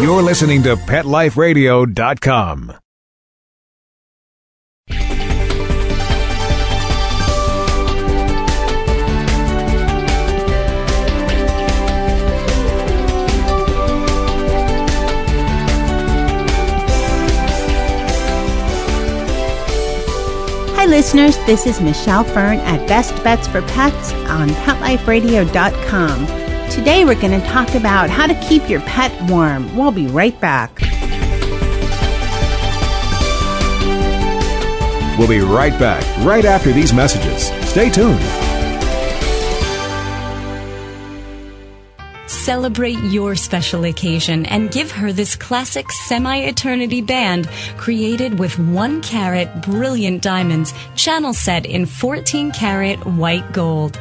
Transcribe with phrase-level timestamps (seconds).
[0.00, 2.72] You're listening to PetLifeRadio.com.
[20.74, 21.36] Hi, listeners.
[21.46, 26.41] This is Michelle Fern at Best Bets for Pets on PetLifeRadio.com.
[26.72, 29.76] Today, we're going to talk about how to keep your pet warm.
[29.76, 30.80] We'll be right back.
[35.18, 37.48] We'll be right back, right after these messages.
[37.68, 38.41] Stay tuned.
[42.44, 49.00] Celebrate your special occasion and give her this classic semi eternity band created with one
[49.00, 53.96] carat brilliant diamonds, channel set in 14 karat white gold.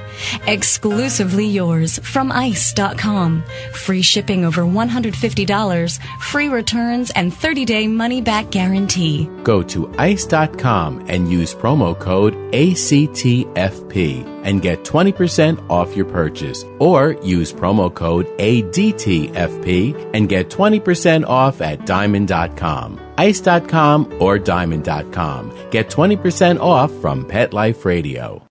[0.48, 3.44] Exclusively yours from ice.com.
[3.74, 9.30] Free shipping over $150, free returns, and 30 day money back guarantee.
[9.44, 16.64] Go to ice.com and use promo code ACTFP and get 20% off your purchase.
[16.80, 23.00] Or use promo code ADTFP and get 20% off at diamond.com.
[23.18, 25.70] Ice.com or diamond.com.
[25.72, 28.51] Get 20% off from Pet Life Radio.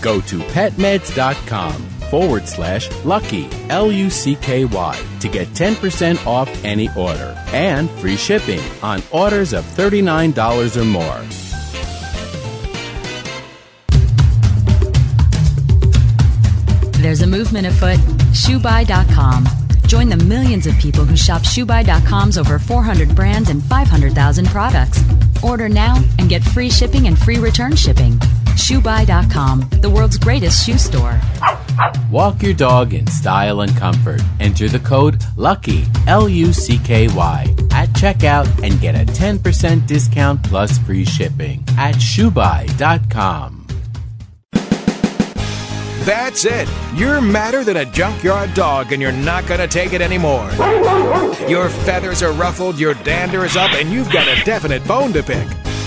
[0.00, 1.72] Go to petmeds.com
[2.10, 7.88] forward slash lucky, L U C K Y, to get 10% off any order and
[7.90, 11.22] free shipping on orders of $39 or more.
[17.00, 17.98] There's a movement afoot.
[18.32, 19.46] ShoeBuy.com.
[19.86, 25.02] Join the millions of people who shop ShoeBuy.com's over 400 brands and 500,000 products.
[25.42, 28.20] Order now and get free shipping and free return shipping.
[28.52, 31.20] ShoeBuy.com, the world's greatest shoe store.
[32.10, 34.20] Walk your dog in style and comfort.
[34.38, 39.86] Enter the code LUCKY, L U C K Y, at checkout and get a 10%
[39.86, 43.66] discount plus free shipping at ShoeBuy.com.
[46.04, 46.66] That's it.
[46.94, 50.50] You're madder than a junkyard dog and you're not going to take it anymore.
[51.46, 55.22] Your feathers are ruffled, your dander is up, and you've got a definite bone to
[55.22, 55.46] pick.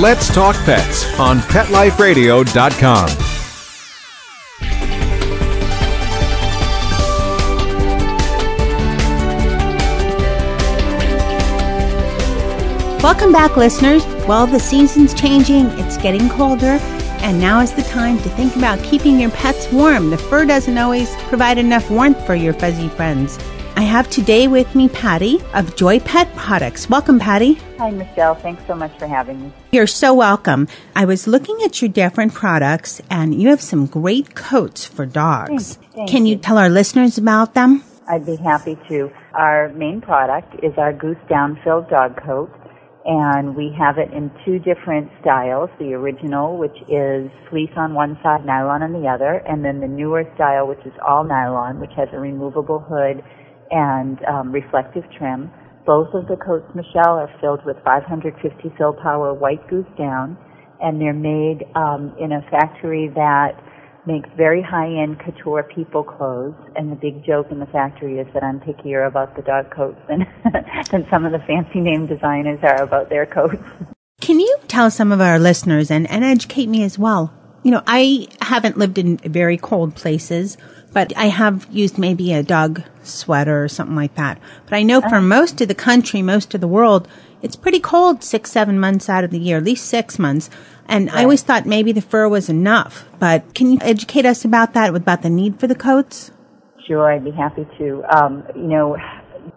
[0.00, 3.08] Let's Talk Pets on PetLifeRadio.com.
[13.02, 14.06] Welcome back, listeners.
[14.28, 16.78] Well, the season's changing, it's getting colder,
[17.20, 20.10] and now is the time to think about keeping your pets warm.
[20.10, 23.36] The fur doesn't always provide enough warmth for your fuzzy friends.
[23.78, 26.90] I have today with me Patty of Joy Pet Products.
[26.90, 27.52] Welcome, Patty.
[27.78, 28.34] Hi, Michelle.
[28.34, 29.52] Thanks so much for having me.
[29.70, 30.66] You're so welcome.
[30.96, 35.76] I was looking at your different products, and you have some great coats for dogs.
[35.76, 36.40] Thank- thank Can you you.
[36.40, 37.84] tell our listeners about them?
[38.08, 39.12] I'd be happy to.
[39.34, 42.50] Our main product is our Goose Down Filled Dog Coat,
[43.06, 45.70] and we have it in two different styles.
[45.78, 49.86] The original, which is fleece on one side, nylon on the other, and then the
[49.86, 53.22] newer style, which is all nylon, which has a removable hood
[53.70, 55.50] and um, reflective trim.
[55.86, 60.36] Both of the coats, Michelle, are filled with 550 fill power white goose down,
[60.80, 63.52] and they're made um, in a factory that
[64.06, 66.54] makes very high-end couture people clothes.
[66.76, 70.00] And the big joke in the factory is that I'm pickier about the dog coats
[70.08, 70.26] than
[70.90, 73.62] than some of the fancy name designers are about their coats.
[74.20, 77.32] Can you tell some of our listeners and, and educate me as well?
[77.62, 80.56] You know, I haven't lived in very cold places,
[80.92, 84.38] but I have used maybe a dog sweater or something like that.
[84.64, 87.08] But I know for most of the country, most of the world,
[87.42, 90.50] it's pretty cold six, seven months out of the year, at least six months.
[90.86, 93.04] And I always thought maybe the fur was enough.
[93.18, 96.30] But can you educate us about that, about the need for the coats?
[96.86, 98.02] Sure, I'd be happy to.
[98.10, 98.96] Um, you know,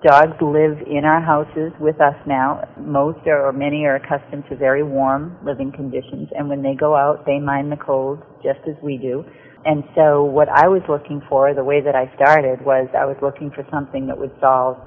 [0.03, 2.67] dogs live in our houses with us now.
[2.77, 6.95] Most are, or many are accustomed to very warm living conditions, and when they go
[6.95, 9.23] out, they mind the cold just as we do.
[9.63, 13.17] And so what I was looking for, the way that I started, was I was
[13.21, 14.77] looking for something that would solve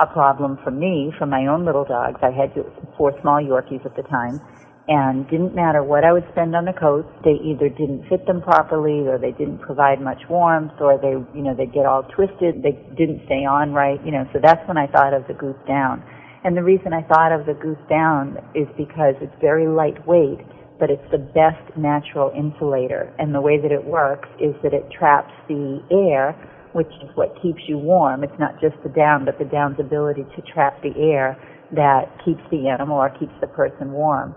[0.00, 2.18] a problem for me, for my own little dogs.
[2.22, 2.50] I had
[2.98, 4.40] four small Yorkies at the time,
[4.88, 8.42] and didn't matter what I would spend on the coats, they either didn't fit them
[8.42, 12.62] properly, or they didn't provide much warmth, or they, you know, they get all twisted,
[12.62, 15.62] they didn't stay on right, you know, so that's when I thought of the Goose
[15.66, 16.02] Down.
[16.44, 20.44] And the reason I thought of the Goose Down is because it's very lightweight,
[20.84, 23.08] but it's the best natural insulator.
[23.18, 26.36] And the way that it works is that it traps the air,
[26.74, 28.22] which is what keeps you warm.
[28.22, 31.40] It's not just the down, but the down's ability to trap the air
[31.72, 34.36] that keeps the animal or keeps the person warm.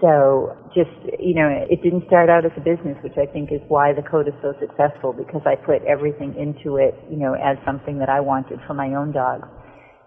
[0.00, 3.58] So just, you know, it didn't start out as a business, which I think is
[3.66, 7.58] why the code is so successful because I put everything into it, you know, as
[7.66, 9.50] something that I wanted for my own dogs.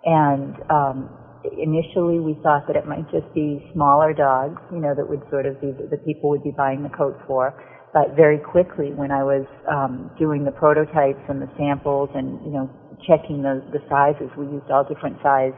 [0.07, 1.09] And, um,
[1.43, 5.45] initially we thought that it might just be smaller dogs, you know, that would sort
[5.45, 7.53] of be, the people would be buying the coats for.
[7.93, 12.51] But very quickly when I was, um, doing the prototypes and the samples and, you
[12.51, 12.69] know,
[13.05, 15.53] checking the, the sizes, we used all different size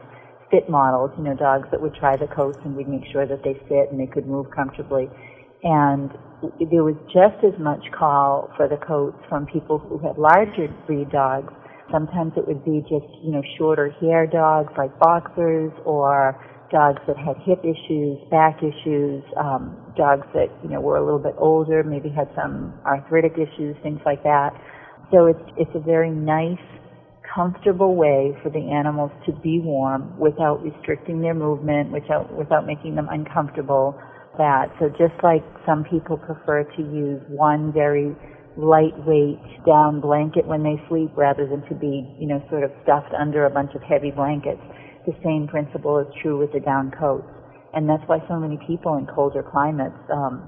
[0.50, 3.42] fit models, you know, dogs that would try the coats and we'd make sure that
[3.42, 5.08] they fit and they could move comfortably.
[5.62, 6.10] And
[6.70, 11.10] there was just as much call for the coats from people who had larger breed
[11.10, 11.52] dogs.
[11.92, 16.34] Sometimes it would be just, you know, shorter hair dogs like boxers or
[16.70, 21.18] dogs that had hip issues, back issues, um, dogs that, you know, were a little
[21.18, 24.50] bit older, maybe had some arthritic issues, things like that.
[25.12, 26.58] So it's, it's a very nice
[27.34, 32.94] comfortable way for the animals to be warm without restricting their movement, without, without making
[32.94, 33.98] them uncomfortable.
[34.36, 34.74] That.
[34.80, 38.16] So just like some people prefer to use one very
[38.56, 43.12] lightweight down blanket when they sleep rather than to be, you know, sort of stuffed
[43.14, 44.62] under a bunch of heavy blankets,
[45.06, 47.28] the same principle is true with the down coats.
[47.74, 50.46] And that's why so many people in colder climates, um,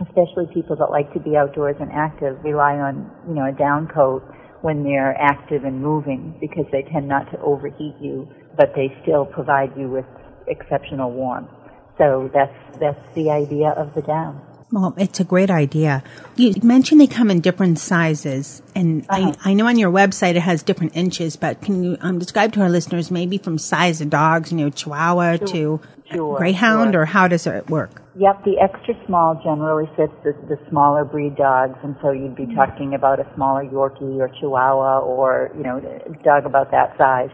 [0.00, 3.88] especially people that like to be outdoors and active, rely on, you know, a down
[3.88, 4.22] coat
[4.62, 9.24] when they're active and moving because they tend not to overheat you, but they still
[9.24, 10.04] provide you with
[10.46, 11.50] exceptional warmth.
[11.98, 14.40] So that's that's the idea of the down.
[14.72, 16.04] Well, it's a great idea.
[16.36, 19.32] You mentioned they come in different sizes, and uh-huh.
[19.44, 22.52] I, I know on your website it has different inches, but can you um, describe
[22.52, 25.46] to our listeners maybe from size of dogs, you know, Chihuahua sure.
[25.48, 25.80] to
[26.12, 27.02] sure, Greyhound, sure.
[27.02, 28.00] or how does it work?
[28.16, 32.46] Yep, the extra small generally fits the, the smaller breed dogs, and so you'd be
[32.54, 37.30] talking about a smaller Yorkie or Chihuahua or, you know, a dog about that size.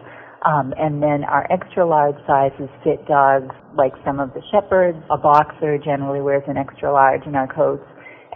[0.47, 4.99] Um, and then our extra large sizes fit dogs like some of the shepherds.
[5.11, 7.83] A boxer generally wears an extra large in our coats.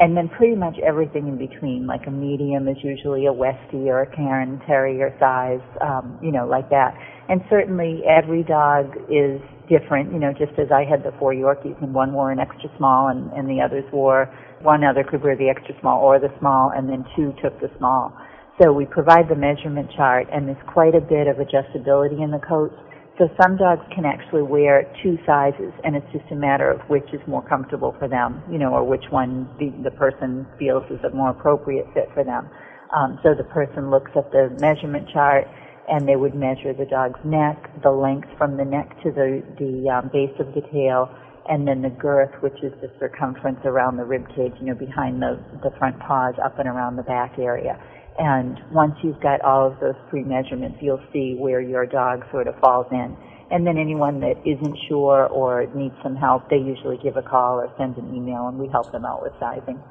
[0.00, 4.00] And then pretty much everything in between, like a medium is usually a Westie or
[4.02, 6.96] a Cairn Terrier size, um, you know, like that.
[7.28, 11.80] And certainly every dog is different, you know, just as I had the four Yorkies
[11.82, 14.26] and one wore an extra small and, and the others wore,
[14.62, 17.70] one other could wear the extra small or the small and then two took the
[17.78, 18.16] small.
[18.60, 22.40] So we provide the measurement chart and there's quite a bit of adjustability in the
[22.46, 22.74] coats.
[23.16, 27.08] So some dogs can actually wear two sizes and it's just a matter of which
[27.14, 31.00] is more comfortable for them, you know, or which one the, the person feels is
[31.04, 32.50] a more appropriate fit for them.
[32.94, 35.46] Um, so the person looks at the measurement chart
[35.88, 39.88] and they would measure the dog's neck, the length from the neck to the, the
[39.88, 41.08] um, base of the tail,
[41.48, 45.20] and then the girth, which is the circumference around the rib cage, you know, behind
[45.20, 47.80] the, the front paws, up and around the back area.
[48.20, 52.48] And once you've got all of those three measurements, you'll see where your dog sort
[52.48, 53.16] of falls in.
[53.50, 57.56] And then anyone that isn't sure or needs some help, they usually give a call
[57.56, 59.82] or send an email and we help them out with sizing.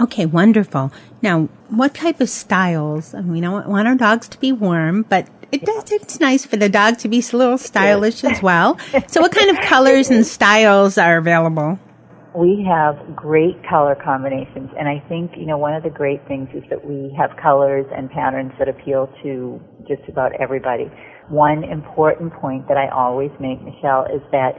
[0.00, 0.90] Okay, wonderful.
[1.20, 3.12] Now, what type of styles?
[3.12, 6.70] We don't want our dogs to be warm, but it does, it's nice for the
[6.70, 8.78] dog to be a little stylish as well.
[9.08, 11.78] So what kind of colors and styles are available?
[12.36, 16.48] We have great color combinations and I think, you know, one of the great things
[16.52, 20.92] is that we have colors and patterns that appeal to just about everybody.
[21.30, 24.52] One important point that I always make, Michelle, is that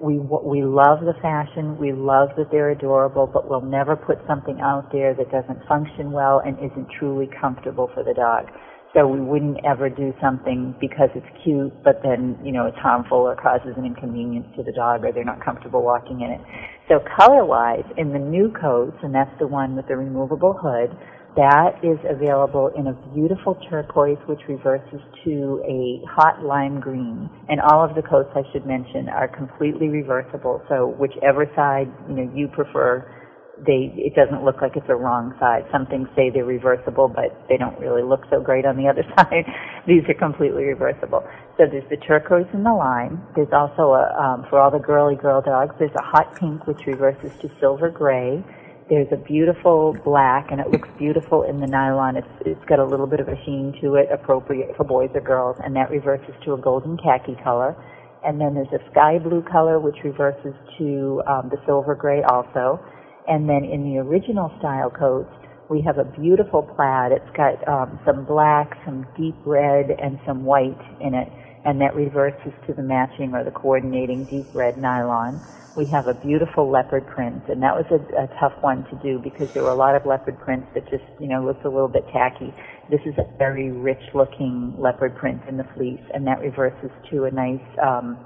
[0.00, 4.60] we we love the fashion, we love that they're adorable, but we'll never put something
[4.60, 8.50] out there that doesn't function well and isn't truly comfortable for the dog.
[8.94, 13.18] So we wouldn't ever do something because it's cute, but then, you know, it's harmful
[13.18, 16.40] or causes an inconvenience to the dog or they're not comfortable walking in it.
[16.88, 20.96] So color-wise, in the new coats, and that's the one with the removable hood,
[21.34, 27.28] that is available in a beautiful turquoise which reverses to a hot lime green.
[27.48, 30.62] And all of the coats I should mention are completely reversible.
[30.68, 33.10] So whichever side, you know, you prefer
[33.58, 35.64] they it doesn't look like it's a wrong side.
[35.70, 39.04] Some things say they're reversible, but they don't really look so great on the other
[39.16, 39.46] side.
[39.86, 41.22] These are completely reversible.
[41.56, 43.22] So there's the turquoise and the lime.
[43.36, 45.74] There's also a um, for all the girly girl dogs.
[45.78, 48.42] There's a hot pink which reverses to silver gray.
[48.90, 52.16] There's a beautiful black, and it looks beautiful in the nylon.
[52.16, 55.20] It's it's got a little bit of a sheen to it, appropriate for boys or
[55.20, 57.76] girls, and that reverses to a golden khaki color.
[58.24, 62.80] And then there's a sky blue color which reverses to um, the silver gray also
[63.28, 65.32] and then in the original style coats,
[65.70, 67.12] we have a beautiful plaid.
[67.12, 71.28] It's got um, some black, some deep red, and some white in it,
[71.64, 75.40] and that reverses to the matching or the coordinating deep red nylon.
[75.76, 79.18] We have a beautiful leopard print, and that was a, a tough one to do
[79.18, 81.88] because there were a lot of leopard prints that just, you know, looked a little
[81.88, 82.54] bit tacky.
[82.90, 87.24] This is a very rich looking leopard print in the fleece, and that reverses to
[87.24, 88.18] a nice, um,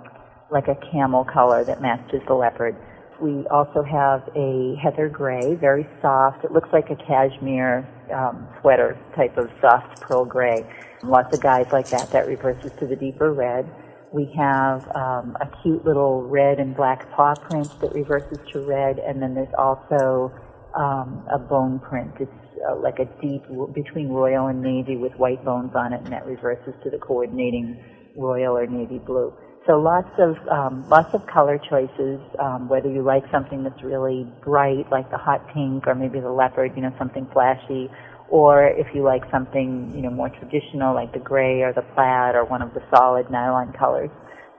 [0.50, 2.76] like a camel color that matches the leopard.
[3.20, 6.44] We also have a heather gray, very soft.
[6.44, 10.64] It looks like a cashmere um, sweater type of soft pearl gray.
[11.02, 12.10] Lots of guys like that.
[12.12, 13.68] That reverses to the deeper red.
[14.12, 18.98] We have um, a cute little red and black paw print that reverses to red,
[19.00, 20.32] and then there's also
[20.74, 22.12] um, a bone print.
[22.20, 22.30] It's
[22.68, 23.42] uh, like a deep
[23.74, 27.82] between royal and navy with white bones on it, and that reverses to the coordinating
[28.16, 29.34] royal or navy blue.
[29.68, 32.18] So lots of um, lots of color choices.
[32.40, 36.30] Um, whether you like something that's really bright, like the hot pink, or maybe the
[36.32, 37.90] leopard, you know, something flashy,
[38.30, 42.34] or if you like something you know more traditional, like the gray or the plaid
[42.34, 44.08] or one of the solid nylon colors.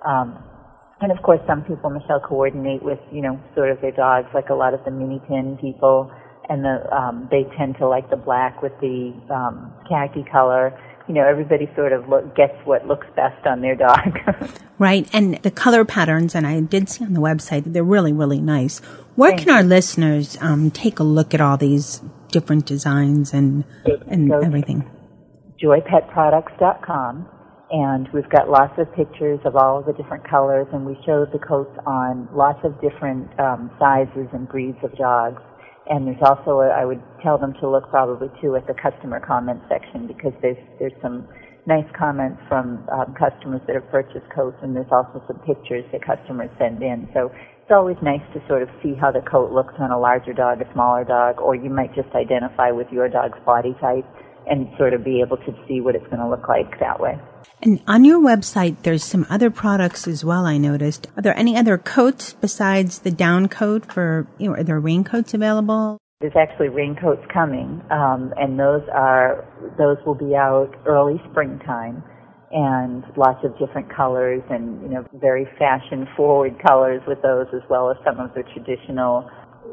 [0.06, 0.44] Um,
[1.02, 4.50] and of course, some people, Michelle, coordinate with you know sort of their dogs, like
[4.50, 6.12] a lot of the mini pin people,
[6.50, 10.78] and the um, they tend to like the black with the um, khaki color
[11.10, 14.20] you know, everybody sort of look, gets what looks best on their dog.
[14.78, 15.10] right.
[15.12, 18.40] And the color patterns, and I did see on the website, that they're really, really
[18.40, 18.78] nice.
[19.16, 19.56] Where Thank can you.
[19.56, 23.66] our listeners um, take a look at all these different designs and,
[24.08, 24.88] and everything?
[25.62, 27.28] joypetproducts.com
[27.72, 31.26] and we've got lots of pictures of all of the different colors and we show
[31.26, 35.42] the coats on lots of different um, sizes and breeds of dogs
[35.90, 39.20] and there's also, a, I would tell them to look probably too at the customer
[39.20, 41.28] comment section because there's there's some
[41.66, 46.06] nice comments from um, customers that have purchased coats, and there's also some pictures that
[46.06, 47.10] customers send in.
[47.14, 50.34] So it's always nice to sort of see how the coat looks on a larger
[50.34, 54.06] dog, a smaller dog, or you might just identify with your dog's body type
[54.50, 57.18] and sort of be able to see what it's going to look like that way.
[57.62, 60.46] And on your website, there's some other products as well.
[60.46, 61.08] I noticed.
[61.18, 64.28] Are there any other coats besides the down coat for?
[64.38, 65.98] You know, are there raincoats available?
[66.22, 69.46] There's actually raincoats coming, um, and those are
[69.78, 72.04] those will be out early springtime,
[72.52, 77.62] and lots of different colors and you know very fashion forward colors with those as
[77.70, 79.30] well as some of the traditional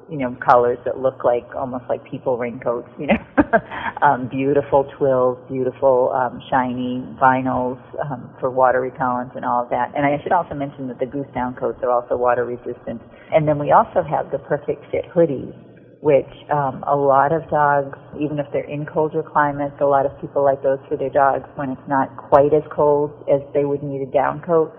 [0.08, 3.18] you know, colors that look like almost like people raincoats, you know.
[4.02, 9.92] um, beautiful twills, beautiful um, shiny vinyls um, for water repellent and all of that.
[9.96, 13.02] And I should also mention that the goose down coats are also water resistant.
[13.32, 15.54] And then we also have the perfect fit hoodies,
[16.00, 20.12] which um, a lot of dogs, even if they're in colder climates, a lot of
[20.20, 23.82] people like those for their dogs when it's not quite as cold as they would
[23.82, 24.70] need a down coat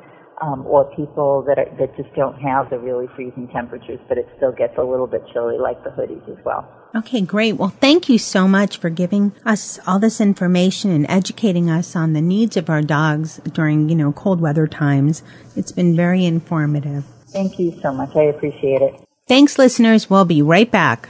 [0.41, 4.27] um, or people that are, that just don't have the really freezing temperatures, but it
[4.37, 6.67] still gets a little bit chilly, like the hoodies as well.
[6.95, 7.53] Okay, great.
[7.53, 12.13] Well, thank you so much for giving us all this information and educating us on
[12.13, 15.23] the needs of our dogs during, you know, cold weather times.
[15.55, 17.03] It's been very informative.
[17.27, 18.15] Thank you so much.
[18.15, 18.95] I appreciate it.
[19.27, 20.09] Thanks, listeners.
[20.09, 21.09] We'll be right back.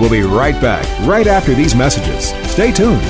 [0.00, 2.32] We'll be right back, right after these messages.
[2.50, 3.00] Stay tuned.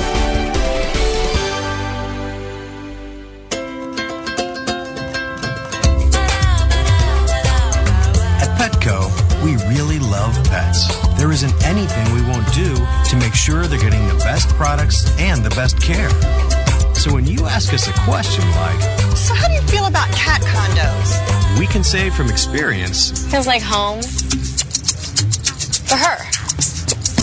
[15.81, 16.95] And the best care.
[16.95, 18.81] So when you ask us a question like,
[19.15, 21.59] So, how do you feel about cat condos?
[21.59, 26.17] We can say from experience, Feels like home for her.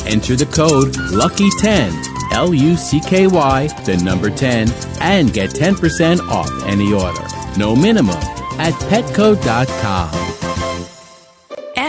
[0.08, 4.68] Enter the code LUCKY10, L U C K Y, the number 10,
[5.00, 7.22] and get 10% off any order.
[7.56, 8.16] No minimum
[8.58, 10.29] at petco.com.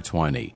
[0.00, 0.54] 20.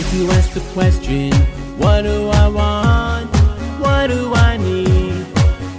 [0.00, 1.32] If you ask the question,
[1.78, 3.34] what do I want?
[3.80, 5.26] What do I need?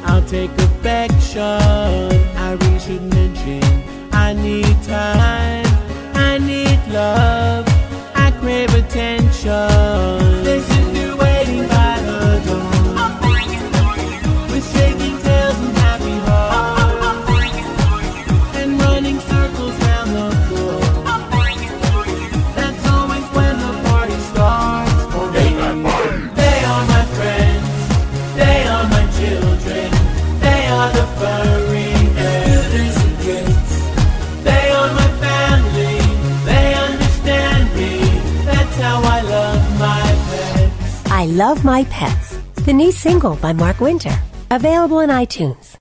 [0.05, 1.41] I'll take affection.
[1.41, 3.63] I really should mention
[4.11, 5.18] I need time.
[41.19, 44.17] I Love My Pets, the new single by Mark Winter.
[44.51, 45.75] Available in iTunes.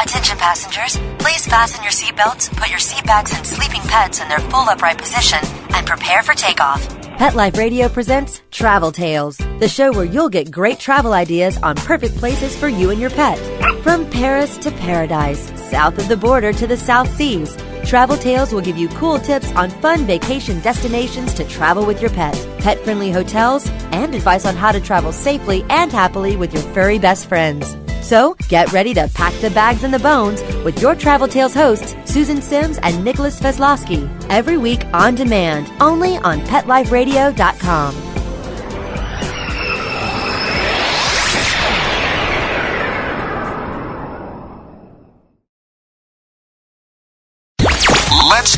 [0.00, 4.38] Attention passengers, please fasten your seatbelts, put your seat bags and sleeping pets in their
[4.38, 5.40] full upright position,
[5.74, 6.88] and prepare for takeoff.
[7.18, 11.76] Pet Life Radio presents Travel Tales, the show where you'll get great travel ideas on
[11.76, 13.36] perfect places for you and your pet.
[13.82, 18.60] From Paris to paradise, south of the border to the South Seas, Travel Tales will
[18.60, 23.10] give you cool tips on fun vacation destinations to travel with your pet, pet friendly
[23.10, 27.76] hotels, and advice on how to travel safely and happily with your furry best friends.
[28.02, 31.94] So get ready to pack the bags and the bones with your Travel Tales hosts,
[32.04, 38.03] Susan Sims and Nicholas Veslowski, every week on demand, only on PetLifeRadio.com.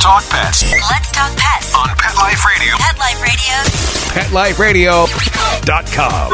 [0.06, 2.76] talk pets Let's talk pets on Pet Life Radio.
[2.78, 5.06] Pet Life Radio.
[5.10, 6.30] PetLifeRadio.com.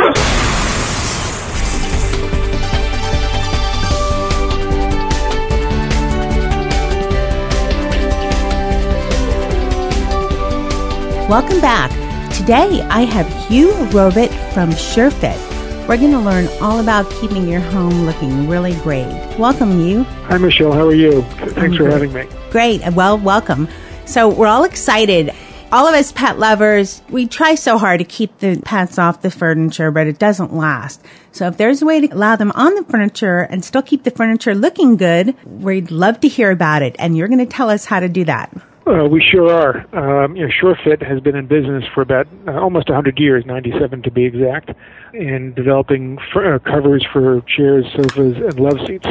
[11.31, 11.91] Welcome back.
[12.35, 15.52] Today I have Hugh Robit from SureFit.
[15.89, 19.05] We're going to learn all about keeping your home looking really great.
[19.37, 20.05] Welcome, Hugh.
[20.05, 20.73] Hi, Michelle.
[20.73, 21.23] How are you?
[21.23, 22.25] Thanks for having me.
[22.51, 22.81] Great.
[22.95, 23.69] Well, welcome.
[24.07, 25.33] So we're all excited.
[25.73, 29.31] All of us pet lovers, we try so hard to keep the pets off the
[29.31, 31.05] furniture, but it doesn't last.
[31.33, 34.13] So if there's a way to allow them on the furniture and still keep the
[34.13, 36.95] furniture looking good, we'd love to hear about it.
[37.01, 38.57] And you're going to tell us how to do that.
[38.87, 40.25] Uh, we sure are.
[40.25, 44.03] Um, you know, SureFit has been in business for about uh, almost 100 years, 97
[44.03, 44.71] to be exact,
[45.15, 49.07] in developing fr- uh, covers for chairs, sofas, and love seats.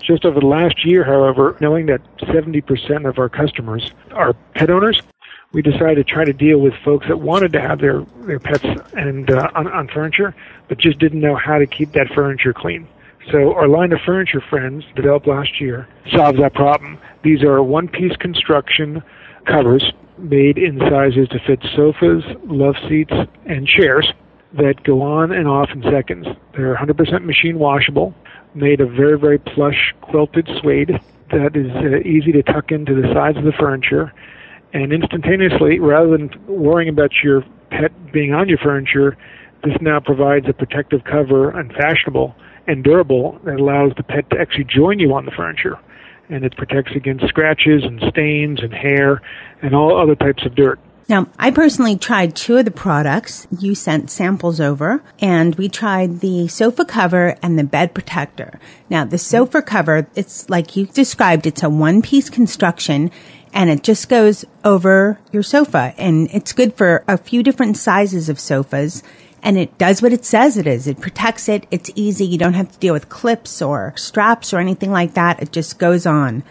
[0.00, 5.00] Just over the last year, however, knowing that 70% of our customers are pet owners,
[5.52, 8.64] we decided to try to deal with folks that wanted to have their, their pets
[8.94, 10.34] and uh, on, on furniture,
[10.68, 12.86] but just didn't know how to keep that furniture clean.
[13.30, 16.98] So our line of furniture friends developed last year solves that problem.
[17.22, 19.02] These are one-piece construction
[19.46, 23.12] covers made in sizes to fit sofas, love seats,
[23.46, 24.12] and chairs
[24.54, 26.26] that go on and off in seconds.
[26.56, 28.14] They're 100% machine washable,
[28.54, 30.98] made of very, very plush quilted suede
[31.30, 34.12] that is uh, easy to tuck into the sides of the furniture.
[34.72, 39.16] And instantaneously, rather than worrying about your pet being on your furniture,
[39.64, 42.34] this now provides a protective cover and fashionable
[42.66, 45.78] and durable that allows the pet to actually join you on the furniture.
[46.28, 49.22] And it protects against scratches and stains and hair
[49.62, 50.78] and all other types of dirt.
[51.08, 53.46] Now, I personally tried two of the products.
[53.56, 58.58] You sent samples over, and we tried the sofa cover and the bed protector.
[58.90, 63.12] Now, the sofa cover, it's like you described, it's a one piece construction,
[63.52, 68.28] and it just goes over your sofa, and it's good for a few different sizes
[68.28, 69.04] of sofas.
[69.42, 70.88] And it does what it says it is.
[70.88, 71.68] It protects it.
[71.70, 72.26] It's easy.
[72.26, 75.40] You don't have to deal with clips or straps or anything like that.
[75.40, 76.42] It just goes on.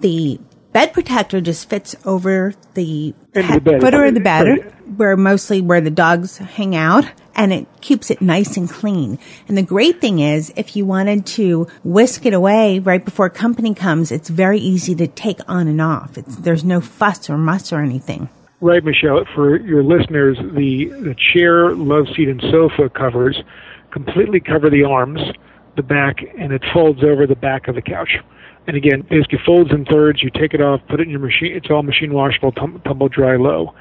[0.00, 0.40] The
[0.72, 5.90] bed protector just fits over the Into the of the bed, where mostly where the
[5.90, 7.04] dogs hang out,
[7.34, 9.18] and it keeps it nice and clean.
[9.46, 13.74] And the great thing is, if you wanted to whisk it away right before company
[13.74, 16.18] comes, it's very easy to take on and off.
[16.18, 18.28] It's, there's no fuss or muss or anything.
[18.60, 19.24] Right, Michelle.
[19.36, 23.40] For your listeners, the, the chair, love seat, and sofa covers
[23.92, 25.20] completely cover the arms,
[25.76, 28.18] the back, and it folds over the back of the couch.
[28.68, 30.22] And again, basically folds in thirds.
[30.22, 31.52] You take it off, put it in your machine.
[31.56, 33.74] It's all machine washable, tum- tumble dry low.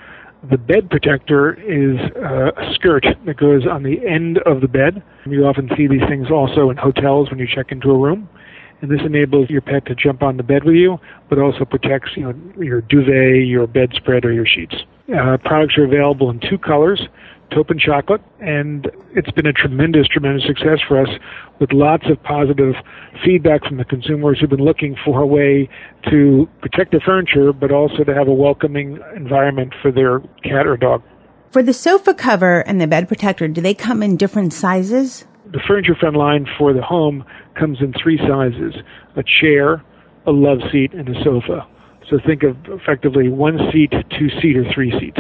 [0.50, 5.04] The bed protector is uh, a skirt that goes on the end of the bed.
[5.26, 8.30] You often see these things also in hotels when you check into a room.
[8.82, 12.12] And this enables your pet to jump on the bed with you, but also protects
[12.16, 14.76] you know, your duvet, your bedspread, or your sheets.
[15.14, 17.02] Uh, products are available in two colors
[17.52, 21.10] and chocolate, and it's been a tremendous, tremendous success for us
[21.60, 22.76] with lots of positive
[23.26, 25.68] feedback from the consumers who've been looking for a way
[26.10, 30.78] to protect their furniture, but also to have a welcoming environment for their cat or
[30.78, 31.02] dog.
[31.52, 35.26] For the sofa cover and the bed protector, do they come in different sizes?
[35.52, 37.24] The furniture friend line for the home
[37.58, 38.76] comes in three sizes
[39.16, 39.84] a chair,
[40.28, 41.66] a love seat, and a sofa.
[42.10, 45.20] So think of effectively one seat, two seat, or three seats.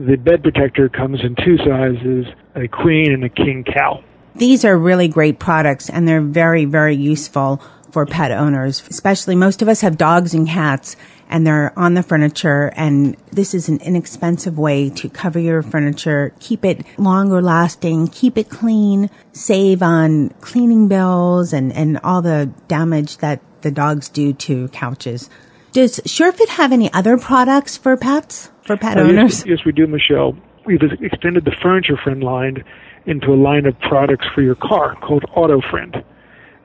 [0.00, 4.02] The bed protector comes in two sizes a queen and a king cow.
[4.34, 7.60] These are really great products and they're very, very useful
[7.90, 10.96] for pet owners, especially most of us have dogs and cats
[11.28, 16.32] and they're on the furniture and this is an inexpensive way to cover your furniture,
[16.40, 22.50] keep it longer lasting, keep it clean, save on cleaning bills and, and all the
[22.68, 25.28] damage that the dogs do to couches.
[25.72, 29.44] Does SureFit have any other products for pets, for pet Uh, owners?
[29.44, 30.36] Yes, yes, we do, Michelle.
[30.64, 32.62] We've extended the furniture friend line
[33.06, 36.04] into a line of products for your car called Auto Friend.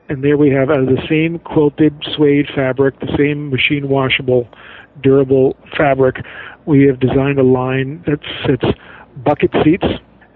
[0.08, 4.46] And there we have out of the same quilted suede fabric, the same machine washable,
[5.02, 6.24] durable fabric,
[6.64, 8.64] we have designed a line that sits
[9.24, 9.86] bucket seats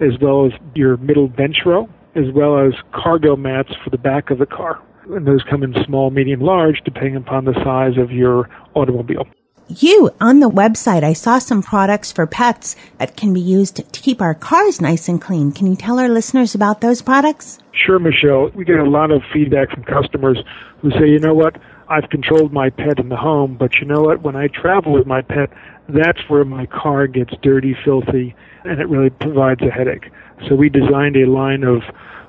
[0.00, 4.30] as well as your middle bench row, as well as cargo mats for the back
[4.30, 4.80] of the car.
[5.10, 9.26] And those come in small, medium, large, depending upon the size of your automobile.
[9.72, 14.00] You, on the website, I saw some products for pets that can be used to
[14.00, 15.52] keep our cars nice and clean.
[15.52, 17.60] Can you tell our listeners about those products?
[17.70, 18.50] Sure, Michelle.
[18.52, 20.38] We get a lot of feedback from customers
[20.80, 21.56] who say, you know what,
[21.88, 25.06] I've controlled my pet in the home, but you know what, when I travel with
[25.06, 25.50] my pet,
[25.88, 30.10] that's where my car gets dirty, filthy, and it really provides a headache.
[30.48, 31.82] So we designed a line of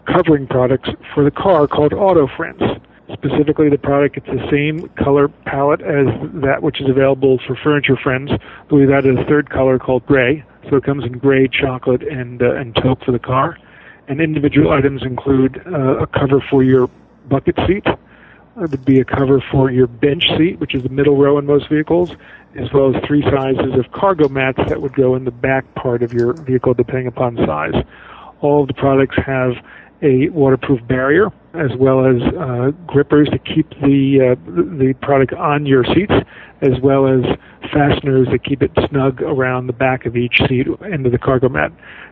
[0.06, 2.62] covering products for the car called Auto Friends.
[3.14, 6.06] Specifically, the product gets the same color palette as
[6.42, 8.32] that which is available for Furniture Friends,
[8.72, 10.44] we've added a third color called gray.
[10.70, 13.58] So it comes in gray, chocolate, and uh, and taupe for the car.
[14.08, 16.90] And individual items include uh, a cover for your
[17.28, 17.86] bucket seat.
[17.88, 21.46] Uh, would be a cover for your bench seat, which is the middle row in
[21.46, 22.12] most vehicles,
[22.60, 26.04] as well as three sizes of cargo mats that would go in the back part
[26.04, 27.74] of your vehicle, depending upon size.
[28.42, 29.54] All of the products have
[30.02, 35.66] a waterproof barrier as well as uh, grippers to keep the uh, the product on
[35.66, 36.14] your seats,
[36.62, 37.24] as well as
[37.74, 41.72] fasteners that keep it snug around the back of each seat into the cargo mat.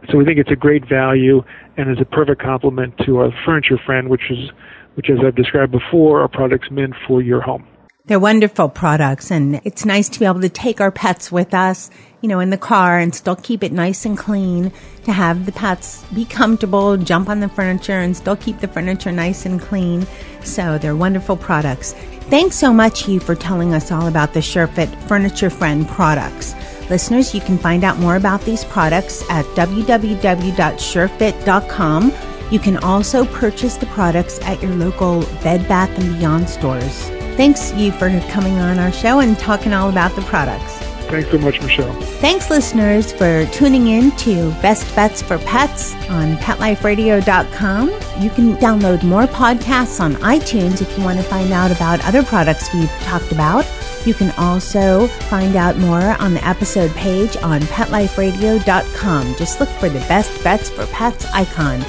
[0.09, 1.41] So we think it's a great value
[1.77, 4.49] and is a perfect complement to our furniture friend, which is
[4.95, 7.65] which, as I've described before, are products meant for your home.
[8.09, 11.91] They're wonderful products and it's nice to be able to take our pets with us,
[12.21, 14.71] you know, in the car and still keep it nice and clean,
[15.03, 19.11] to have the pets be comfortable, jump on the furniture and still keep the furniture
[19.11, 20.07] nice and clean.
[20.43, 21.93] So they're wonderful products.
[22.31, 26.55] Thanks so much, Hugh, for telling us all about the SureFit Furniture Friend products.
[26.89, 32.13] Listeners, you can find out more about these products at www.surefit.com.
[32.49, 37.11] You can also purchase the products at your local Bed Bath & Beyond stores.
[37.39, 40.77] Thanks, Hugh, for coming on our show and talking all about the products.
[41.07, 41.93] Thanks so much, Michelle.
[42.19, 47.91] Thanks, listeners, for tuning in to Best Bets for Pets on PetLifeRadio.com.
[48.21, 52.23] You can download more podcasts on iTunes if you want to find out about other
[52.23, 53.65] products we've talked about.
[54.05, 59.35] You can also find out more on the episode page on PetLifeRadio.com.
[59.37, 61.79] Just look for the Best Bets for Pets icon.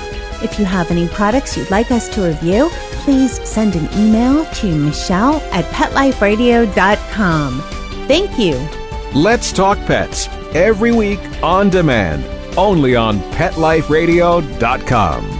[0.43, 2.69] If you have any products you'd like us to review,
[3.05, 7.61] please send an email to Michelle at PetLifeRadio.com.
[8.07, 8.59] Thank you.
[9.15, 12.25] Let's Talk Pets every week on demand,
[12.57, 15.40] only on PetLifeRadio.com.